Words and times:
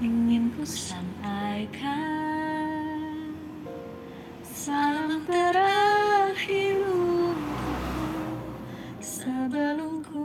ingin 0.00 0.48
ku 0.56 0.64
sampaikan 0.64 1.92
Salam 4.40 5.20
terakhir 5.28 6.80
Sebelum 8.96 10.00
ku 10.08 10.24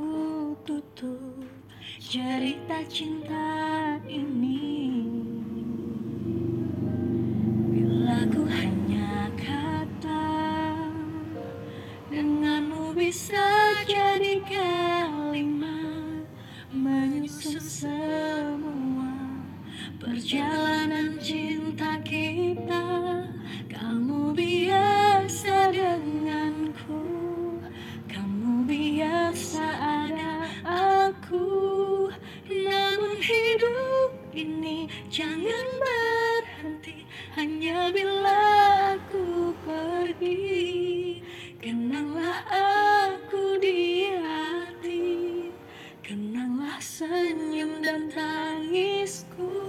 tutup 0.63 1.43
cerita 1.99 2.79
cinta 2.87 3.99
ini. 4.07 5.03
Bila 7.67 8.23
ku 8.31 8.47
hanya 8.47 9.27
kata 9.35 10.31
Denganmu 12.07 12.95
bisa 12.95 13.44
Perjalanan 20.01 21.21
cinta 21.21 22.01
kita 22.01 22.85
Kamu 23.69 24.33
biasa 24.33 25.69
denganku. 25.69 27.05
Kamu 28.09 28.65
biasa 28.65 29.65
ada 29.77 30.49
aku. 30.65 32.09
Namun 32.49 33.13
hidup 33.21 34.09
ini 34.33 34.89
jangan 35.13 35.67
berhenti. 35.77 37.05
Hanya 37.37 37.93
bila 37.93 38.41
aku 38.97 39.53
pergi 39.61 41.21
Kenanglah 41.65 42.45
aku 42.53 43.57
di 43.57 44.13
hati. 44.21 45.49
Kenanglah 46.05 46.77
senyum 46.77 47.81
dan 47.81 48.05
tangisku 48.13 49.64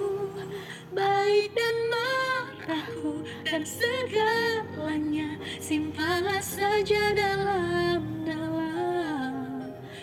dan 3.46 3.62
segalanya 3.62 5.38
Simpanlah 5.62 6.42
saja 6.42 7.14
dalam-dalam 7.14 8.66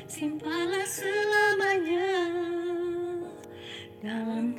Simpanlah 0.08 0.88
selamanya. 0.88 2.32
Dalam 4.00 4.56